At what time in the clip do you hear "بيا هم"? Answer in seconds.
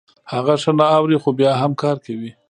1.39-1.71